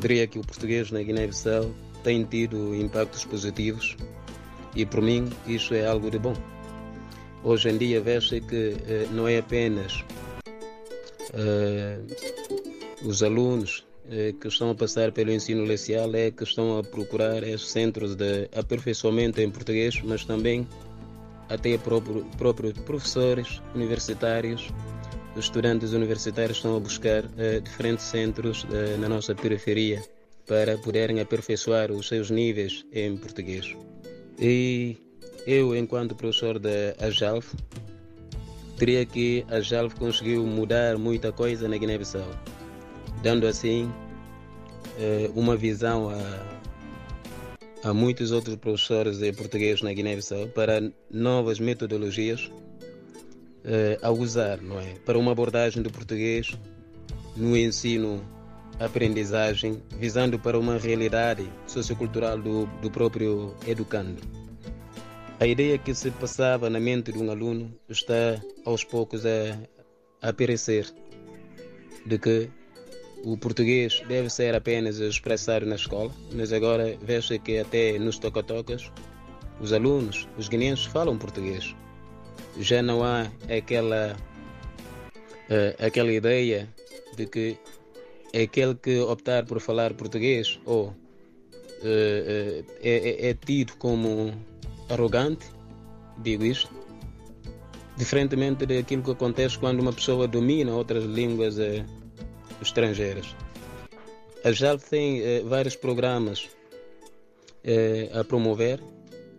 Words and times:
diria 0.00 0.26
que 0.26 0.38
o 0.38 0.42
português 0.42 0.90
na 0.90 1.02
Guiné-Bissau 1.02 1.70
tem 2.02 2.24
tido 2.24 2.74
impactos 2.74 3.24
positivos 3.24 3.96
e, 4.74 4.84
por 4.86 5.02
mim, 5.02 5.30
isso 5.46 5.74
é 5.74 5.86
algo 5.86 6.10
de 6.10 6.18
bom. 6.18 6.34
Hoje 7.44 7.70
em 7.70 7.76
dia, 7.76 8.00
vê-se 8.00 8.40
que 8.40 8.76
eh, 8.86 9.06
não 9.10 9.26
é 9.26 9.38
apenas 9.38 10.04
eh, 11.34 11.98
os 13.04 13.22
alunos 13.22 13.84
eh, 14.10 14.34
que 14.40 14.48
estão 14.48 14.70
a 14.70 14.74
passar 14.74 15.12
pelo 15.12 15.32
ensino 15.32 15.64
liceal 15.64 16.14
é 16.14 16.30
que 16.30 16.44
estão 16.44 16.78
a 16.78 16.84
procurar 16.84 17.42
esses 17.42 17.68
centros 17.70 18.14
de 18.14 18.48
aperfeiçoamento 18.54 19.40
em 19.40 19.50
português, 19.50 20.00
mas 20.02 20.24
também 20.24 20.66
até 21.48 21.76
próprio, 21.78 22.24
próprios 22.38 22.78
professores 22.78 23.60
universitários, 23.74 24.70
estudantes 25.36 25.92
universitários 25.92 26.58
estão 26.58 26.76
a 26.76 26.80
buscar 26.80 27.24
eh, 27.38 27.60
diferentes 27.60 28.04
centros 28.04 28.66
eh, 28.70 28.96
na 28.98 29.08
nossa 29.08 29.34
periferia 29.34 30.02
para 30.46 30.76
poderem 30.78 31.20
aperfeiçoar 31.20 31.90
os 31.90 32.08
seus 32.08 32.30
níveis 32.30 32.84
em 32.92 33.16
português. 33.16 33.74
E 34.38 34.96
eu, 35.46 35.74
enquanto 35.74 36.14
professor 36.14 36.58
da 36.58 36.94
AJALF, 36.98 37.54
diria 38.76 39.06
que 39.06 39.44
a 39.48 39.60
JALF 39.60 39.94
conseguiu 39.96 40.44
mudar 40.46 40.98
muita 40.98 41.32
coisa 41.32 41.68
na 41.68 41.76
Guiné-Bissau, 41.76 42.28
dando 43.22 43.46
assim 43.46 43.90
eh, 44.98 45.30
uma 45.34 45.56
visão 45.56 46.10
a, 46.10 47.88
a 47.88 47.94
muitos 47.94 48.32
outros 48.32 48.56
professores 48.56 49.18
de 49.18 49.32
português 49.32 49.80
na 49.80 49.92
Guiné-Bissau 49.92 50.48
para 50.48 50.92
novas 51.10 51.58
metodologias 51.58 52.50
a 54.02 54.10
usar, 54.10 54.60
não 54.60 54.80
é? 54.80 54.94
Para 55.04 55.18
uma 55.18 55.32
abordagem 55.32 55.82
do 55.82 55.90
português 55.90 56.56
no 57.36 57.56
ensino 57.56 58.22
aprendizagem, 58.78 59.82
visando 59.98 60.38
para 60.38 60.58
uma 60.58 60.78
realidade 60.78 61.50
sociocultural 61.66 62.38
do, 62.38 62.66
do 62.80 62.90
próprio 62.90 63.54
educando. 63.66 64.20
A 65.38 65.46
ideia 65.46 65.78
que 65.78 65.94
se 65.94 66.10
passava 66.10 66.70
na 66.70 66.80
mente 66.80 67.12
de 67.12 67.18
um 67.18 67.30
aluno 67.30 67.72
está 67.88 68.40
aos 68.64 68.84
poucos 68.84 69.24
a, 69.26 69.58
a 70.20 70.32
perecer, 70.32 70.86
de 72.06 72.18
que 72.18 72.50
o 73.24 73.36
português 73.36 74.02
deve 74.08 74.28
ser 74.30 74.54
apenas 74.54 74.98
expressado 74.98 75.66
na 75.66 75.76
escola, 75.76 76.10
mas 76.32 76.52
agora 76.52 76.96
vê-se 77.02 77.38
que 77.38 77.58
até 77.58 77.98
nos 77.98 78.18
toca-tocas 78.18 78.90
os 79.60 79.72
alunos, 79.72 80.28
os 80.36 80.48
guineenses, 80.48 80.86
falam 80.86 81.16
português. 81.16 81.74
Já 82.58 82.82
não 82.82 83.02
há 83.02 83.30
aquela, 83.48 84.16
uh, 85.14 85.84
aquela 85.86 86.12
ideia 86.12 86.68
de 87.16 87.26
que 87.26 87.58
aquele 88.34 88.74
que 88.74 88.98
optar 89.00 89.44
por 89.44 89.60
falar 89.60 89.94
português 89.94 90.58
ou 90.64 90.86
uh, 90.86 90.92
uh, 91.82 92.64
é, 92.82 93.28
é, 93.28 93.34
tido 93.34 93.76
como 93.76 94.32
arrogante, 94.88 95.46
digo 96.18 96.44
isto, 96.44 96.70
diferentemente 97.96 98.64
daquilo 98.66 99.02
que 99.02 99.10
acontece 99.10 99.58
quando 99.58 99.80
uma 99.80 99.92
pessoa 99.92 100.26
domina 100.26 100.74
outras 100.74 101.04
línguas 101.04 101.58
uh, 101.58 101.84
estrangeiras. 102.60 103.34
A 104.44 104.50
JALF 104.50 104.88
tem 104.90 105.44
vários 105.44 105.76
programas 105.76 106.50
a 108.12 108.24
promover. 108.24 108.80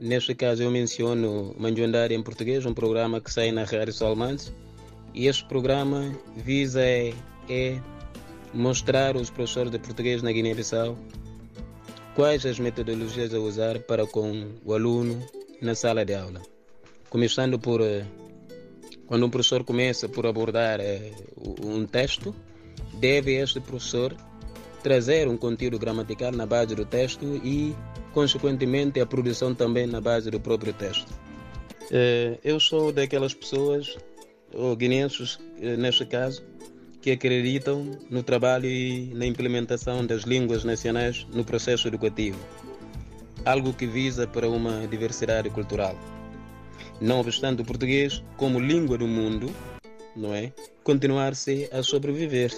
Neste 0.03 0.35
caso, 0.35 0.61
eu 0.61 0.69
menciono 0.69 1.55
Manjuandari 1.57 2.13
em 2.13 2.21
português, 2.21 2.65
um 2.65 2.73
programa 2.73 3.21
que 3.21 3.31
sai 3.31 3.53
na 3.53 3.63
Rádio 3.63 3.93
Salmantes. 3.93 4.51
E 5.13 5.27
este 5.27 5.45
programa 5.45 6.13
visa 6.35 6.81
é, 6.81 7.13
é 7.47 7.79
mostrar 8.53 9.15
aos 9.15 9.29
professores 9.29 9.71
de 9.71 9.79
português 9.79 10.21
na 10.21 10.33
Guiné-Bissau 10.33 10.97
quais 12.15 12.45
as 12.45 12.59
metodologias 12.59 13.33
a 13.33 13.39
usar 13.39 13.79
para 13.79 14.05
com 14.05 14.51
o 14.65 14.73
aluno 14.73 15.25
na 15.61 15.73
sala 15.73 16.03
de 16.03 16.13
aula. 16.13 16.41
Começando 17.09 17.57
por 17.57 17.79
eh, 17.79 18.05
quando 19.07 19.25
um 19.25 19.29
professor 19.29 19.63
começa 19.63 20.09
por 20.09 20.27
abordar 20.27 20.81
eh, 20.81 21.13
um 21.63 21.85
texto, 21.85 22.35
deve 22.95 23.35
este 23.35 23.61
professor 23.61 24.13
trazer 24.83 25.27
um 25.27 25.37
conteúdo 25.37 25.79
gramatical 25.79 26.31
na 26.31 26.45
base 26.45 26.75
do 26.75 26.85
texto 26.85 27.25
e, 27.43 27.73
consequentemente, 28.13 28.99
a 28.99 29.05
produção 29.05 29.55
também 29.55 29.87
na 29.87 30.01
base 30.01 30.29
do 30.29 30.39
próprio 30.39 30.73
texto. 30.73 31.11
Eh, 31.89 32.37
eu 32.43 32.59
sou 32.59 32.91
daquelas 32.91 33.33
pessoas, 33.33 33.97
ou 34.53 34.75
guineenses 34.75 35.39
neste 35.77 36.05
caso, 36.05 36.43
que 37.03 37.11
acreditam 37.11 37.91
no 38.09 38.23
trabalho 38.23 38.65
e 38.65 39.11
na 39.13 39.25
implementação 39.25 40.05
das 40.05 40.23
línguas 40.23 40.63
nacionais 40.63 41.27
no 41.33 41.43
processo 41.43 41.87
educativo, 41.89 42.39
algo 43.43 43.73
que 43.73 43.85
visa 43.85 44.25
para 44.25 44.49
uma 44.49 44.87
diversidade 44.87 45.49
cultural. 45.49 45.99
Não 47.01 47.19
obstante 47.19 47.61
o 47.61 47.65
português, 47.65 48.23
como 48.37 48.57
língua 48.57 48.97
do 48.97 49.05
mundo, 49.07 49.53
não 50.15 50.33
é, 50.33 50.53
continuar-se 50.81 51.67
a 51.73 51.83
sobreviver. 51.83 52.51